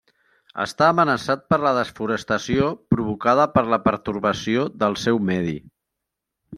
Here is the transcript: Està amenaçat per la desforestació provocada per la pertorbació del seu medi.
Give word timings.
Està 0.61 0.87
amenaçat 0.93 1.43
per 1.53 1.59
la 1.65 1.75
desforestació 1.79 2.71
provocada 2.95 3.47
per 3.59 3.67
la 3.75 3.83
pertorbació 3.87 4.69
del 4.85 5.01
seu 5.07 5.25
medi. 5.33 5.59